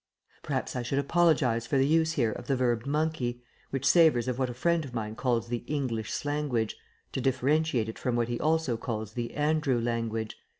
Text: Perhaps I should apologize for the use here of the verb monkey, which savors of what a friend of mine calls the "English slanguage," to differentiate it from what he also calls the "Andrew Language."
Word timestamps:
Perhaps 0.41 0.75
I 0.75 0.81
should 0.81 0.97
apologize 0.97 1.67
for 1.67 1.77
the 1.77 1.85
use 1.85 2.13
here 2.13 2.31
of 2.31 2.47
the 2.47 2.55
verb 2.55 2.87
monkey, 2.87 3.43
which 3.69 3.85
savors 3.85 4.27
of 4.27 4.39
what 4.39 4.49
a 4.49 4.53
friend 4.55 4.83
of 4.83 4.95
mine 4.95 5.15
calls 5.15 5.47
the 5.49 5.63
"English 5.67 6.11
slanguage," 6.11 6.75
to 7.11 7.21
differentiate 7.21 7.87
it 7.87 7.99
from 7.99 8.15
what 8.15 8.27
he 8.27 8.39
also 8.39 8.77
calls 8.77 9.13
the 9.13 9.31
"Andrew 9.35 9.79
Language." 9.79 10.35